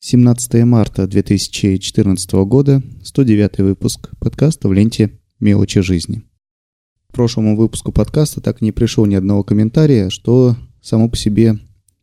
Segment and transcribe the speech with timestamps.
[0.00, 6.22] 17 марта 2014 года, 109 выпуск подкаста в ленте «Мелочи жизни».
[7.10, 11.58] К прошлому выпуску подкаста так и не пришел ни одного комментария, что само по себе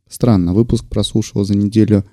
[0.10, 0.54] странно.
[0.54, 2.04] Выпуск прослушал за неделю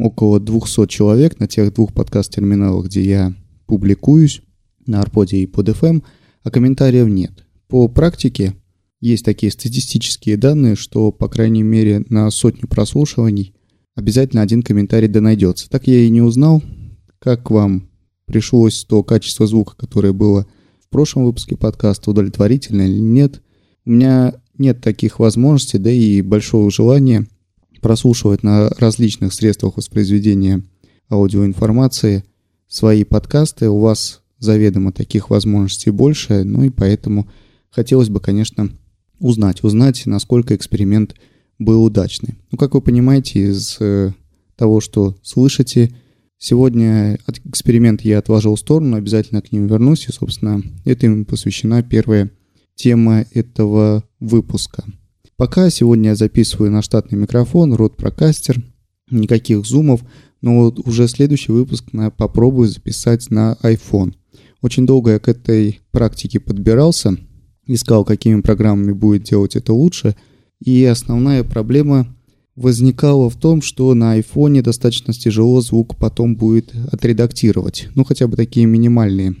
[0.00, 3.34] около 200 человек на тех двух подкаст-терминалах, где я
[3.66, 4.40] публикуюсь,
[4.86, 6.02] на Арподе и под FM,
[6.42, 7.44] а комментариев нет.
[7.68, 8.54] По практике
[9.00, 13.54] есть такие статистические данные, что, по крайней мере, на сотню прослушиваний–
[13.94, 15.68] обязательно один комментарий да найдется.
[15.68, 16.62] Так я и не узнал,
[17.18, 17.88] как вам
[18.26, 20.46] пришлось то качество звука, которое было
[20.80, 23.42] в прошлом выпуске подкаста, удовлетворительно или нет.
[23.84, 27.26] У меня нет таких возможностей, да и большого желания
[27.80, 30.62] прослушивать на различных средствах воспроизведения
[31.10, 32.24] аудиоинформации
[32.68, 33.68] свои подкасты.
[33.68, 37.28] У вас заведомо таких возможностей больше, ну и поэтому
[37.70, 38.70] хотелось бы, конечно,
[39.18, 41.14] узнать, узнать, насколько эксперимент–
[41.64, 42.38] был удачный.
[42.50, 44.12] Ну, как вы понимаете из э,
[44.56, 45.94] того, что слышите,
[46.38, 51.82] сегодня эксперимент я отложил в сторону, обязательно к ним вернусь, и, собственно, это им посвящена
[51.82, 52.30] первая
[52.74, 54.84] тема этого выпуска.
[55.36, 58.62] Пока сегодня я записываю на штатный микрофон, рот прокастер,
[59.10, 60.02] никаких зумов,
[60.40, 64.14] но вот уже следующий выпуск я попробую записать на iPhone.
[64.60, 67.16] Очень долго я к этой практике подбирался,
[67.66, 70.16] искал, какими программами будет делать это лучше–
[70.64, 72.14] и основная проблема
[72.54, 77.88] возникала в том, что на айфоне достаточно тяжело звук потом будет отредактировать.
[77.94, 79.34] Ну, хотя бы такие минимальные,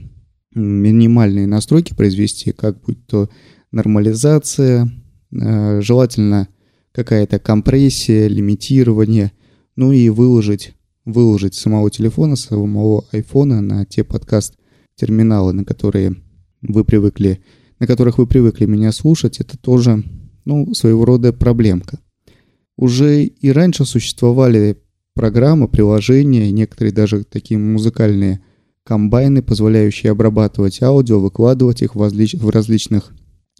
[0.54, 3.28] минимальные настройки произвести, как будет то
[3.70, 4.90] нормализация,
[5.30, 6.48] э, желательно
[6.92, 9.32] какая-то компрессия, лимитирование,
[9.76, 16.16] ну и выложить, выложить самого телефона, самого айфона на те подкаст-терминалы, на которые
[16.62, 17.42] вы привыкли,
[17.78, 20.02] на которых вы привыкли меня слушать, это тоже
[20.44, 21.98] ну, своего рода проблемка.
[22.76, 24.82] Уже и раньше существовали
[25.14, 28.40] программы, приложения, некоторые даже такие музыкальные
[28.84, 32.34] комбайны, позволяющие обрабатывать аудио, выкладывать их в, различ...
[32.34, 33.12] в различных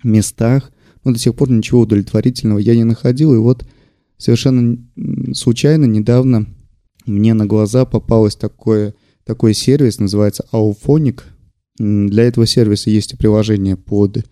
[0.03, 0.72] местах.
[1.04, 3.34] Но до сих пор ничего удовлетворительного я не находил.
[3.34, 3.65] И вот
[4.16, 4.78] совершенно
[5.34, 6.47] случайно недавно
[7.06, 8.94] мне на глаза попалось такое,
[9.25, 11.21] такой сервис, называется Auphonic.
[11.78, 14.25] Для этого сервиса есть и приложение под,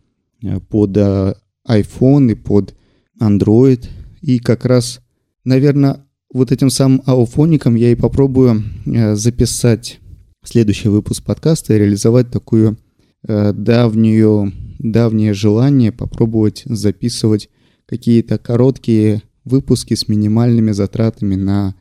[0.69, 1.37] под а,
[1.69, 2.75] iPhone и под
[3.21, 3.87] Android.
[4.21, 5.01] И как раз,
[5.45, 10.01] наверное, вот этим самым ауфоником я и попробую э, записать
[10.45, 12.79] следующий выпуск подкаста и реализовать такую
[13.27, 17.51] э, давнюю, давнее желание попробовать записывать
[17.87, 21.75] какие-то короткие выпуски с минимальными затратами на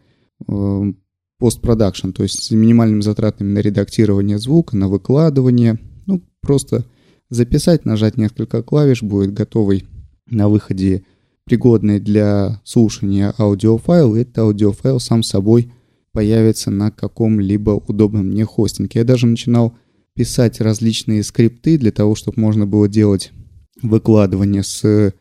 [0.47, 0.93] э,
[1.37, 6.85] постпродакшн, то есть с минимальными затратами на редактирование звука, на выкладывание, ну, просто
[7.29, 9.85] записать, нажать несколько клавиш, будет готовый
[10.27, 11.03] на выходе
[11.45, 15.71] пригодный для слушания аудиофайл, и этот аудиофайл сам собой
[16.11, 18.99] появится на каком-либо удобном мне хостинге.
[18.99, 19.75] Я даже начинал
[20.13, 23.31] писать различные скрипты для того, чтобы можно было делать
[23.81, 25.11] выкладывание с, э,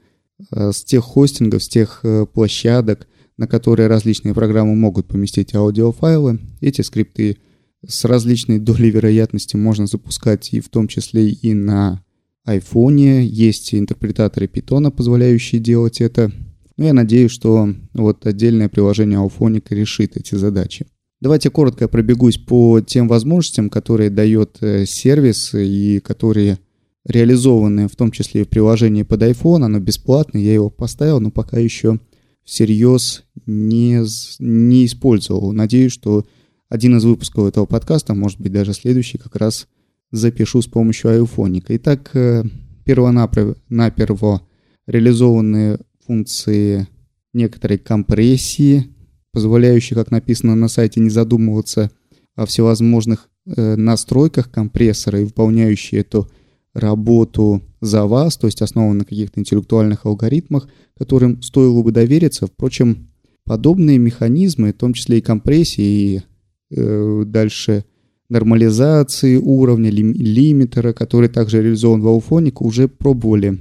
[0.50, 6.40] с тех хостингов, с тех э, площадок, на которые различные программы могут поместить аудиофайлы.
[6.60, 7.38] Эти скрипты
[7.86, 12.02] с различной долей вероятности можно запускать и в том числе и на
[12.46, 13.22] iPhone.
[13.22, 16.32] Есть интерпретаторы Python, позволяющие делать это.
[16.76, 20.86] Ну, я надеюсь, что вот отдельное приложение Auphonic решит эти задачи.
[21.20, 26.58] Давайте коротко пробегусь по тем возможностям, которые дает э, сервис и которые
[27.04, 29.64] реализованы в том числе и в приложении под iPhone.
[29.64, 31.98] Оно бесплатное, я его поставил, но пока еще
[32.44, 34.00] всерьез не,
[34.38, 35.52] не использовал.
[35.52, 36.24] Надеюсь, что
[36.68, 39.66] один из выпусков этого подкаста, может быть даже следующий, как раз
[40.10, 41.76] запишу с помощью айфоника.
[41.76, 42.44] Итак, э,
[42.84, 44.42] первонаперво
[44.86, 46.88] реализованные функции
[47.32, 48.88] некоторой компрессии,
[49.32, 51.90] позволяющие, как написано на сайте, не задумываться
[52.34, 56.30] о всевозможных э, настройках компрессора и выполняющие эту
[56.74, 62.46] работу за вас, то есть основаны на каких-то интеллектуальных алгоритмах, которым стоило бы довериться.
[62.46, 63.08] Впрочем,
[63.44, 66.22] подобные механизмы, в том числе и компрессии, и
[66.70, 67.84] дальше
[68.28, 73.58] нормализации уровня, лим, лимитера, который также реализован в Auphonic, уже пробовали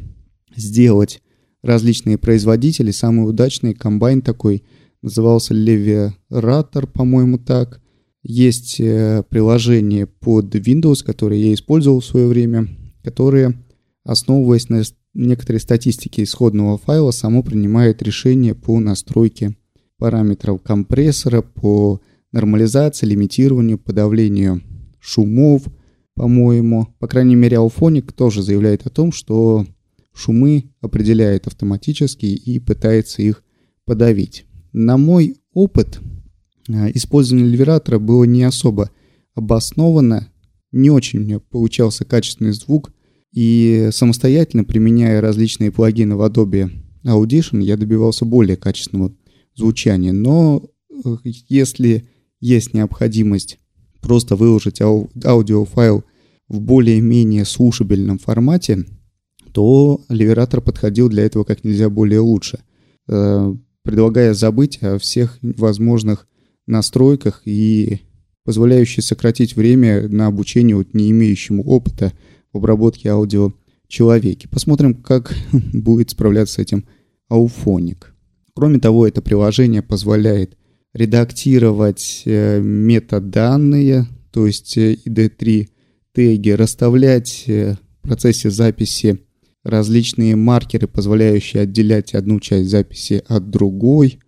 [0.56, 1.22] сделать
[1.62, 2.92] различные производители.
[2.92, 4.64] Самый удачный комбайн такой
[5.02, 7.82] назывался Leviator, по-моему, так.
[8.24, 12.68] Есть э, приложение под Windows, которое я использовал в свое время,
[13.04, 13.54] которое,
[14.04, 14.82] основываясь на
[15.14, 19.56] некоторой статистике исходного файла, само принимает решение по настройке
[19.98, 22.02] параметров компрессора, по
[22.38, 24.62] нормализации, лимитированию, подавлению
[25.00, 25.64] шумов,
[26.14, 26.88] по-моему.
[27.00, 29.66] По крайней мере, Алфоник тоже заявляет о том, что
[30.14, 33.44] шумы определяет автоматически и пытается их
[33.86, 34.46] подавить.
[34.72, 36.00] На мой опыт
[36.70, 38.92] использование ливератора было не особо
[39.34, 40.32] обоснованно,
[40.72, 42.92] не очень у меня получался качественный звук,
[43.34, 46.70] и самостоятельно, применяя различные плагины в Adobe
[47.04, 49.14] Audition, я добивался более качественного
[49.56, 50.14] звучания.
[50.14, 50.64] Но
[51.04, 52.08] э, если
[52.40, 53.60] есть необходимость
[54.02, 56.04] просто выложить ау- аудиофайл
[56.48, 58.86] в более-менее слушабельном формате,
[59.52, 62.60] то Ливератор подходил для этого как нельзя более лучше,
[63.08, 66.28] э, предлагая забыть о всех возможных
[66.68, 68.02] настройках и
[68.44, 72.14] позволяющий сократить время на обучение вот не имеющему опыта
[72.54, 73.54] в обработке аудио
[73.88, 74.48] человеке.
[74.48, 75.36] Посмотрим, как
[75.74, 76.86] будет справляться с этим
[77.30, 78.14] ауфоник.
[78.54, 80.58] Кроме того, это приложение позволяет
[80.98, 85.66] редактировать э, метаданные, то есть ID3 э,
[86.14, 89.20] теги, расставлять э, в процессе записи
[89.64, 94.20] различные маркеры, позволяющие отделять одну часть записи от другой.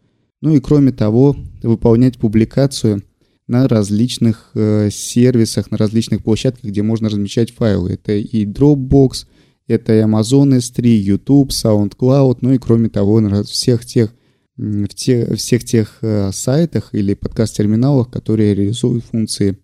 [0.42, 3.04] Ну и кроме того, выполнять публикацию
[3.48, 7.94] на различных сервисах, на различных площадках, где можно размещать файлы.
[7.94, 9.26] Это и Dropbox,
[9.68, 14.14] это и Amazon S3, YouTube, SoundCloud, ну и кроме того, на всех тех,
[14.60, 19.58] в те, всех тех э, сайтах или подкаст-терминалах, которые реализуют функции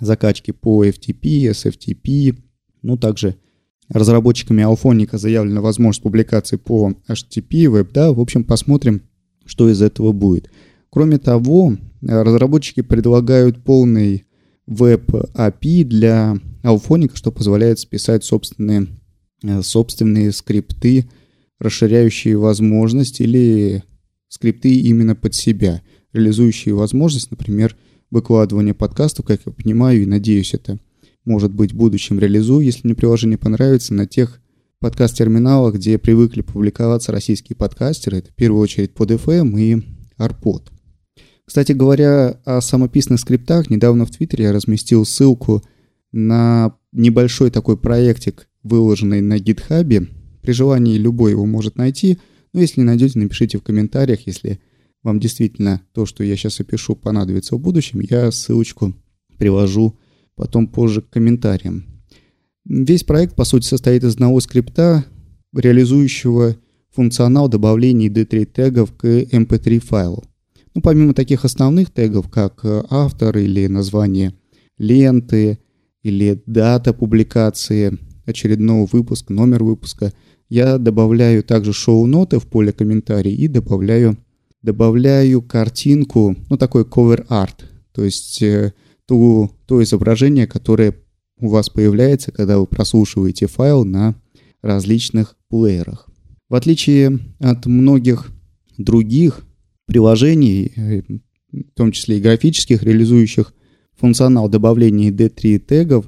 [0.00, 2.34] закачки по FTP, SFTP,
[2.80, 3.36] ну также
[3.90, 9.02] разработчиками Alphonica заявлена возможность публикации по HTTP, Web, да, в общем, посмотрим,
[9.44, 10.50] что из этого будет.
[10.88, 14.24] Кроме того, разработчики предлагают полный
[14.66, 18.86] веб-API для Alphonica, что позволяет списать собственные,
[19.42, 21.10] э, собственные скрипты,
[21.58, 23.82] расширяющие возможность или
[24.28, 25.82] скрипты именно под себя,
[26.12, 27.76] реализующие возможность, например,
[28.10, 30.78] выкладывания подкастов, как я понимаю и надеюсь, это
[31.24, 34.40] может быть в будущем реализую, если мне приложение понравится, на тех
[34.80, 39.82] подкаст-терминалах, где привыкли публиковаться российские подкастеры, это в первую очередь под FM и
[40.18, 40.70] Arpod.
[41.44, 45.62] Кстати говоря, о самописных скриптах, недавно в Твиттере я разместил ссылку
[46.12, 50.08] на небольшой такой проектик, выложенный на гитхабе.
[50.42, 52.18] При желании любой его может найти,
[52.52, 54.60] но если не найдете, напишите в комментариях, если
[55.02, 58.94] вам действительно то, что я сейчас опишу, понадобится в будущем, я ссылочку
[59.36, 59.98] привожу
[60.34, 61.86] потом позже к комментариям.
[62.64, 65.04] Весь проект, по сути, состоит из одного скрипта,
[65.54, 66.56] реализующего
[66.90, 70.24] функционал добавления D3 тегов к mp3 файлу.
[70.74, 74.34] Ну, помимо таких основных тегов, как э, автор или название
[74.78, 75.58] ленты,
[76.02, 80.12] или дата публикации очередного выпуска, номер выпуска,
[80.48, 84.16] я добавляю также шоу-ноты в поле комментарий и добавляю,
[84.62, 88.72] добавляю картинку, ну, такой cover art, то есть э,
[89.06, 90.94] ту, то изображение, которое
[91.40, 94.14] у вас появляется, когда вы прослушиваете файл на
[94.62, 96.08] различных плеерах.
[96.48, 98.30] В отличие от многих
[98.76, 99.44] других
[99.86, 101.02] приложений, э,
[101.52, 103.52] в том числе и графических, реализующих
[103.96, 106.06] функционал добавления D3 тегов.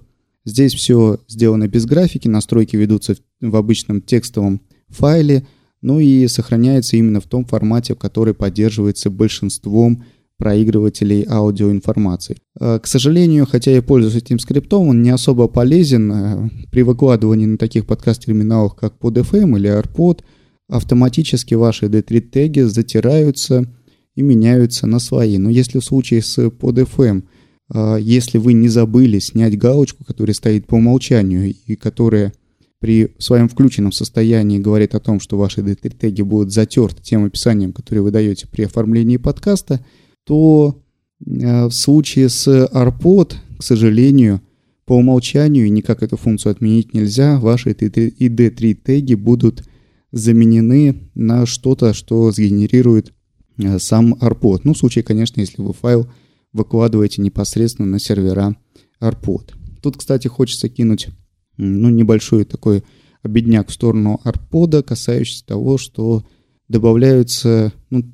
[0.51, 5.47] Здесь все сделано без графики, настройки ведутся в обычном текстовом файле,
[5.83, 10.05] ну и сохраняется именно в том формате, который поддерживается большинством
[10.37, 12.39] проигрывателей аудиоинформации.
[12.59, 17.47] Э, к сожалению, хотя я пользуюсь этим скриптом, он не особо полезен э, при выкладывании
[17.47, 20.21] на таких подкаст-терминалах, как PodFM или AirPod–
[20.71, 23.67] автоматически ваши D3 теги затираются
[24.15, 25.37] и меняются на свои.
[25.39, 27.25] Но если в случае с PodFM,
[27.73, 32.33] если вы не забыли снять галочку, которая стоит по умолчанию и которая
[32.81, 37.73] при своем включенном состоянии говорит о том, что ваши D3 теги будут затерты тем описанием,
[37.73, 39.85] которое вы даете при оформлении подкаста,
[40.25, 40.83] то
[41.25, 44.41] а, в случае с ARPod, к сожалению,
[44.87, 49.63] по умолчанию, никак эту функцию отменить нельзя, ваши ID3 теги будут
[50.11, 53.13] заменены на что-то, что сгенерирует
[53.59, 54.63] э, сам Arpod.
[54.65, 56.09] Ну, в случае, конечно, если вы файл
[56.53, 58.57] выкладываете непосредственно на сервера
[59.01, 59.53] Arpod.
[59.83, 61.09] Тут, кстати, хочется кинуть
[61.57, 62.85] ну, небольшой такой
[63.23, 66.25] обедняк в сторону Arpod, касающийся того, что
[66.69, 68.05] добавляются ну,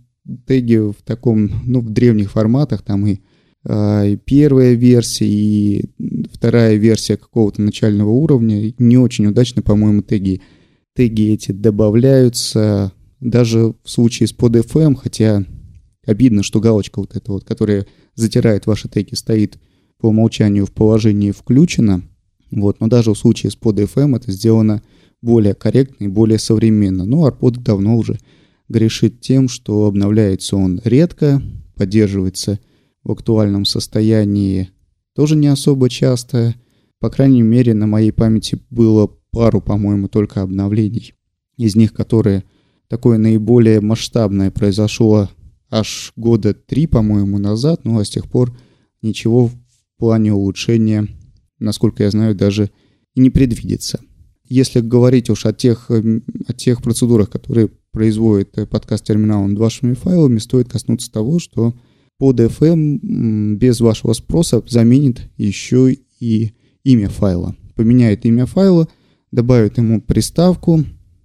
[0.46, 3.20] теги в таком, ну, в древних форматах, там и,
[3.64, 5.90] э, и первая версия, и
[6.32, 8.72] вторая версия какого-то начального уровня.
[8.78, 10.40] Не очень удачно, по-моему, теги
[10.96, 15.44] теги эти добавляются даже в случае с PodFM, хотя
[16.06, 19.58] обидно, что галочка вот эта вот, которая затирает ваши теги, стоит
[19.98, 22.02] по умолчанию в положении включена.
[22.50, 24.82] Вот, но даже в случае с PodFM это сделано
[25.20, 27.04] более корректно и более современно.
[27.04, 28.18] Но Arpod давно уже
[28.68, 31.42] грешит тем, что обновляется он редко,
[31.74, 32.60] поддерживается
[33.02, 34.70] в актуальном состоянии
[35.14, 36.54] тоже не особо часто.
[37.00, 41.14] По крайней мере, на моей памяти было пару, по-моему, только обновлений.
[41.56, 42.44] Из них, которые
[42.88, 45.30] такое наиболее масштабное произошло
[45.70, 48.56] аж года три, по-моему, назад, ну а с тех пор
[49.02, 49.54] ничего в
[49.98, 51.08] плане улучшения,
[51.58, 52.70] насколько я знаю, даже
[53.14, 54.00] и не предвидится.
[54.48, 60.38] Если говорить уж о тех, о тех процедурах, которые производит э, подкаст-терминал над вашими файлами,
[60.38, 61.74] стоит коснуться того, что
[62.18, 66.52] под FM без вашего спроса заменит еще и
[66.84, 67.56] имя файла.
[67.74, 68.88] Поменяет имя файла,
[69.32, 70.84] добавит ему приставку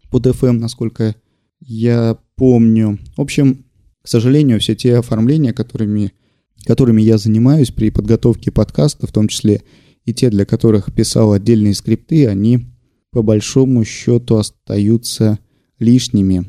[0.10, 1.16] под FM, насколько
[1.60, 3.00] я помню.
[3.16, 3.66] В общем,
[4.02, 6.14] к сожалению, все те оформления, которыми,
[6.66, 9.62] которыми я занимаюсь при подготовке подкаста, в том числе
[10.06, 12.68] и те, для которых писал отдельные скрипты, они
[13.12, 15.40] по большому счету остаются
[15.80, 16.46] лишними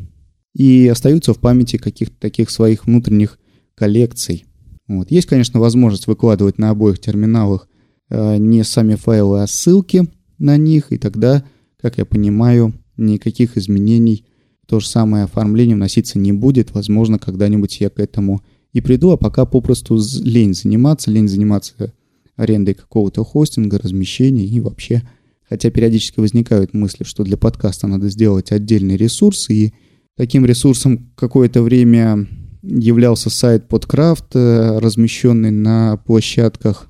[0.55, 3.39] и остаются в памяти каких-то таких своих внутренних
[3.75, 4.45] коллекций.
[4.87, 5.11] Вот.
[5.11, 7.69] Есть, конечно, возможность выкладывать на обоих терминалах
[8.11, 10.05] э, не сами файлы, а ссылки
[10.39, 11.45] на них, и тогда,
[11.81, 14.27] как я понимаю, никаких изменений
[14.67, 16.73] то же самое оформление вноситься не будет.
[16.73, 18.43] Возможно, когда-нибудь я к этому
[18.73, 21.93] и приду, а пока попросту лень заниматься, лень заниматься
[22.37, 25.03] арендой какого-то хостинга, размещения и вообще.
[25.49, 29.75] Хотя периодически возникают мысли, что для подкаста надо сделать отдельный ресурс, и
[30.17, 32.27] таким ресурсом какое-то время
[32.63, 36.89] являлся сайт Podcraft, э, размещенный на площадках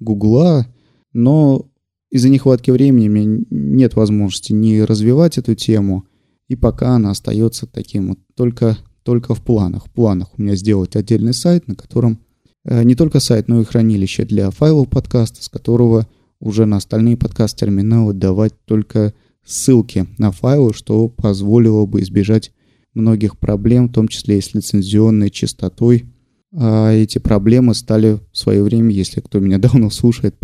[0.00, 0.66] Гугла,
[1.12, 1.70] но
[2.10, 6.06] из-за нехватки времени у меня нет возможности не развивать эту тему,
[6.48, 9.86] и пока она остается таким вот только, только в планах.
[9.86, 12.20] В планах у меня сделать отдельный сайт, на котором
[12.64, 16.08] э, не только сайт, но и хранилище для файлов подкаста, с которого
[16.40, 19.12] уже на остальные подкаст-терминалы давать только
[19.44, 22.52] ссылки на файлы, что позволило бы избежать
[22.94, 26.06] многих проблем, в том числе и с лицензионной частотой.
[26.54, 30.36] А эти проблемы стали в свое время, если кто меня давно слушает,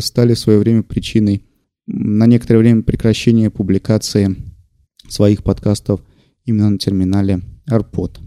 [0.00, 1.44] стали в свое время причиной
[1.86, 4.36] на некоторое время прекращения публикации
[5.12, 6.00] своих подкастов
[6.44, 8.18] именно на терминале AirPod.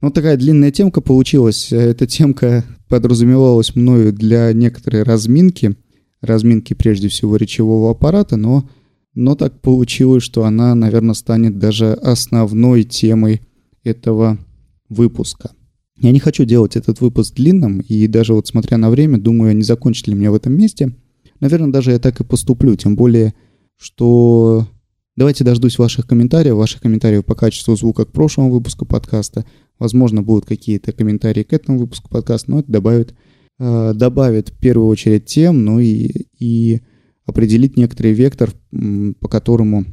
[0.00, 1.72] Ну, такая длинная темка получилась.
[1.72, 5.76] Эта темка подразумевалась мною для некоторой разминки,
[6.20, 8.68] разминки прежде всего речевого аппарата, но,
[9.14, 13.40] но так получилось, что она, наверное, станет даже основной темой
[13.82, 14.38] этого
[14.88, 15.52] выпуска.
[15.96, 19.62] Я не хочу делать этот выпуск длинным, и даже вот смотря на время, думаю, не
[19.62, 20.94] закончить ли меня в этом месте.
[21.40, 23.32] Наверное, даже я так и поступлю, тем более,
[23.78, 24.68] что
[25.16, 29.44] Давайте дождусь ваших комментариев, ваших комментариев по качеству звука к прошлому выпуску подкаста.
[29.78, 33.14] Возможно, будут какие-то комментарии к этому выпуску подкаста, но это добавит,
[33.60, 36.80] э, добавит в первую очередь тем, ну и, и
[37.26, 38.50] определить некоторый вектор,
[39.20, 39.84] по которому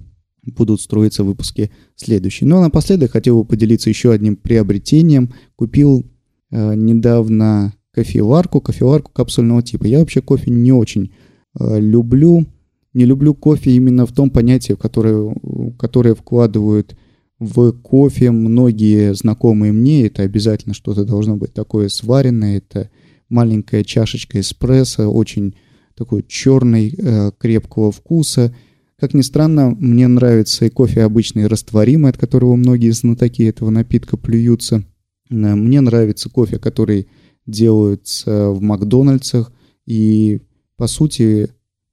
[0.44, 2.48] будут строиться выпуски следующие.
[2.48, 5.34] Ну а напоследок хотел бы поделиться еще одним приобретением.
[5.56, 6.04] Купил
[6.50, 9.86] э, недавно кофеварку, кофеварку капсульного типа.
[9.86, 11.14] Я вообще кофе не очень
[11.60, 12.48] э, люблю,
[12.94, 15.34] не люблю кофе именно в том понятии, которое,
[15.78, 16.96] которое вкладывают
[17.40, 20.06] в кофе многие знакомые мне.
[20.06, 22.58] Это обязательно что-то должно быть такое сваренное.
[22.58, 22.90] Это
[23.30, 25.56] маленькая чашечка эспрессо, очень
[25.96, 28.54] такой черный, э, крепкого вкуса.
[29.00, 34.18] Как ни странно, мне нравится и кофе обычный растворимый, от которого многие знатоки этого напитка
[34.18, 34.84] плюются.
[35.30, 37.08] Мне нравится кофе, который
[37.48, 39.52] делается в Макдональдсах.
[39.88, 40.42] И,
[40.78, 41.50] по сути,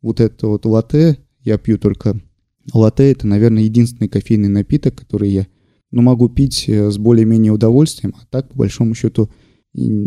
[0.08, 2.18] вот это вот латте, я пью только
[2.72, 5.46] латте, это, наверное, единственный кофейный напиток, который я
[5.90, 9.30] ну, могу пить э, с более-менее удовольствием, а так, по большому счету,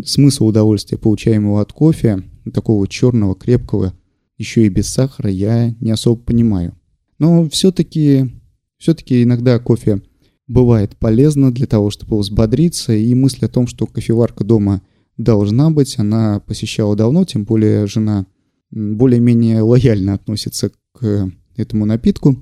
[0.04, 3.94] смысл удовольствия, получаемого от кофе, такого черного, крепкого,
[4.36, 6.76] еще и без сахара, я не особо понимаю.
[7.18, 8.32] Но все-таки
[8.78, 10.02] все-таки иногда кофе
[10.48, 14.82] бывает полезно для того, чтобы взбодриться, и мысль о том, что кофеварка дома
[15.16, 18.26] должна быть, она посещала давно, тем более жена
[18.72, 22.36] более-менее лояльно относится к этому напитку.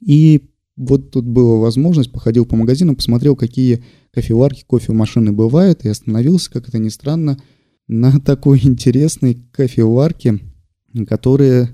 [0.00, 6.50] И вот тут была возможность, походил по магазину, посмотрел, какие кофеварки, кофемашины бывают, и остановился,
[6.50, 7.38] как это ни странно,
[7.88, 10.40] на такой интересной кофеварке,
[11.08, 11.70] которая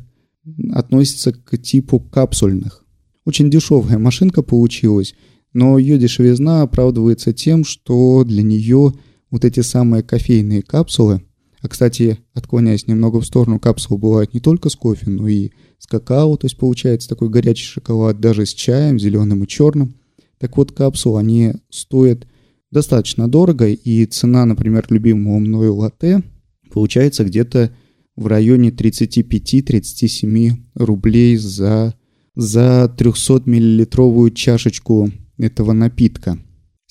[0.72, 2.84] относится к типу капсульных.
[3.24, 5.14] Очень дешевая машинка получилась,
[5.52, 8.92] но ее дешевизна оправдывается тем, что для нее
[9.30, 11.22] вот эти самые кофейные капсулы–
[11.62, 15.86] а, кстати, отклоняясь немного в сторону, капсулы бывают не только с кофе, но и с
[15.86, 19.94] какао, то есть получается такой горячий шоколад, даже с чаем, зеленым и черным.
[20.38, 22.26] Так вот, капсулы, они стоят
[22.72, 26.24] достаточно дорого, и цена, например, любимого мною латте
[26.72, 27.70] получается где-то
[28.16, 31.94] в районе 35-37 рублей за,
[32.34, 36.38] за 300-миллилитровую чашечку этого напитка.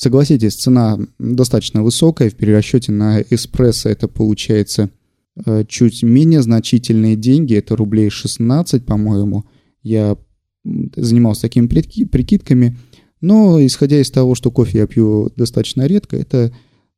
[0.01, 2.31] Согласитесь, цена достаточно высокая.
[2.31, 4.89] В перерасчете на эспрессо это получается
[5.45, 7.53] э, чуть менее значительные деньги.
[7.53, 9.45] Это рублей 16, по-моему.
[9.83, 10.17] Я
[10.95, 12.79] занимался такими прикидками.
[13.21, 16.51] Но, исходя из того, что кофе я пью достаточно редко, это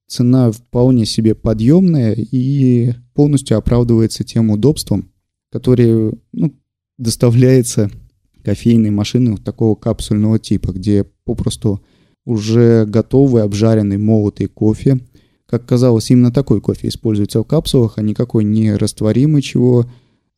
[0.07, 5.11] цена вполне себе подъемная и полностью оправдывается тем удобством,
[5.51, 6.55] которое ну,
[6.97, 7.91] доставляется
[8.45, 11.81] кофейной машины такого капсульного типа, где попросту
[12.25, 14.99] уже готовый, обжаренный, молотый кофе.
[15.49, 19.85] Как казалось, именно такой кофе используется в капсулах, а никакой не растворимый, чего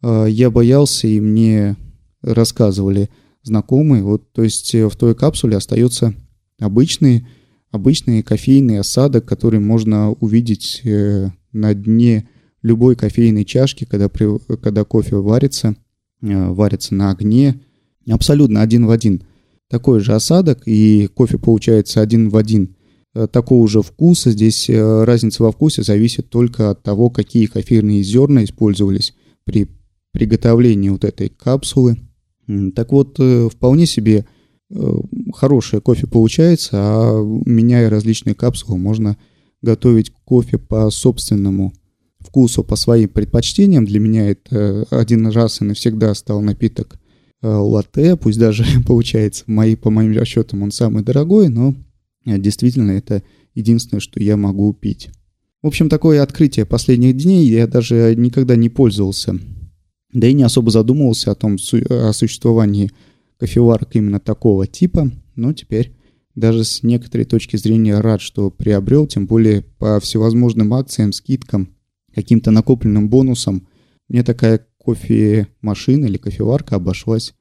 [0.01, 1.77] э, я боялся, и мне
[2.21, 3.09] рассказывали
[3.43, 4.03] знакомые.
[4.03, 6.13] Вот, то есть э, в той капсуле остается
[6.59, 7.27] обычный,
[7.71, 12.27] обычный кофейный осадок, который можно увидеть э, на дне
[12.61, 15.75] любой кофейной чашки, когда, при, когда кофе варится,
[16.19, 17.61] варится на огне,
[18.09, 19.23] абсолютно один в один–
[19.69, 22.75] такой же осадок, и кофе получается один в один
[23.13, 24.31] э, такого же вкуса.
[24.31, 29.67] Здесь э, разница во вкусе зависит только от того, какие кофейные зерна использовались при
[30.11, 31.97] приготовлении вот этой капсулы.
[32.75, 34.25] Так вот, э, вполне себе
[35.35, 39.15] хорошее кофе получается, а меняя различные капсулы, можно
[39.61, 41.71] готовить кофе по собственному
[42.19, 43.85] вкусу, по своим предпочтениям.
[43.85, 46.97] Для меня это один раз и навсегда стал напиток
[47.47, 51.75] латте, пусть даже получается, мои, по моим расчетам он самый дорогой, но
[52.25, 53.23] э, действительно это
[53.53, 55.09] единственное, что я могу пить.
[55.61, 59.39] В общем, такое открытие последних дней я даже никогда не пользовался.
[60.13, 61.57] Да и не особо задумывался о том,
[61.89, 62.91] о существовании
[63.37, 65.95] кофеварок именно такого типа, но теперь
[66.35, 71.69] даже с некоторой точки зрения рад, что приобрел, тем более по всевозможным акциям, скидкам,
[72.13, 73.67] каким-то накопленным бонусам.
[74.07, 77.33] Мне такая кофемашина или кофеварка обошлась,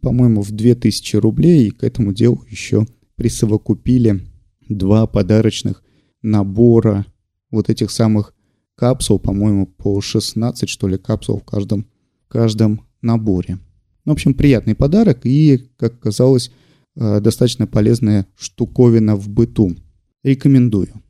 [0.00, 2.86] по-моему, в 2000 рублей, и к этому делу еще
[3.16, 4.20] присовокупили
[4.68, 5.82] два подарочных
[6.22, 7.06] набора
[7.50, 8.34] вот этих самых
[8.76, 11.86] капсул, по-моему, по 16, что ли, капсул в каждом,
[12.28, 13.58] каждом наборе.
[14.04, 16.50] В общем, приятный подарок и, как казалось,
[16.96, 19.76] э, достаточно полезная штуковина в быту.
[20.22, 21.02] Рекомендую.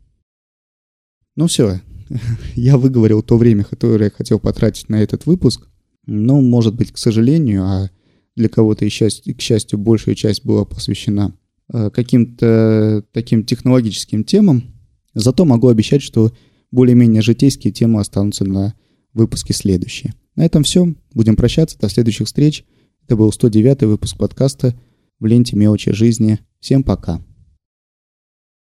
[1.36, 1.80] Ну все,
[2.54, 5.68] я выговорил то время, которое я хотел потратить на этот выпуск.
[6.06, 7.90] Но, может быть, к сожалению, а
[8.36, 11.36] для кого-то, и счастью, к счастью, большая часть была посвящена
[11.72, 14.74] э, каким-то таким технологическим темам.
[15.14, 16.32] Зато могу обещать, что
[16.70, 18.74] более-менее житейские темы останутся на
[19.12, 20.14] выпуске следующие.
[20.34, 20.92] На этом все.
[21.14, 21.78] Будем прощаться.
[21.78, 22.64] До следующих встреч.
[23.06, 24.74] Это был 109 выпуск подкаста
[25.20, 26.40] в ленте «Мелочи жизни».
[26.58, 27.22] Всем пока.